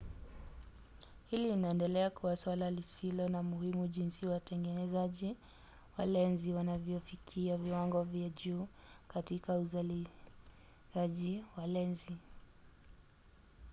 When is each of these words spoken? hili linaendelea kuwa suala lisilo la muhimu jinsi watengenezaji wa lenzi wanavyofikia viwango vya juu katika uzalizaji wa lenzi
hili 1.29 1.47
linaendelea 1.55 2.09
kuwa 2.09 2.37
suala 2.37 2.71
lisilo 2.71 3.27
la 3.27 3.43
muhimu 3.43 3.87
jinsi 3.87 4.25
watengenezaji 4.25 5.35
wa 5.97 6.05
lenzi 6.05 6.51
wanavyofikia 6.53 7.57
viwango 7.57 8.03
vya 8.03 8.29
juu 8.29 8.67
katika 9.07 9.55
uzalizaji 9.55 11.43
wa 11.57 11.67
lenzi 11.67 12.17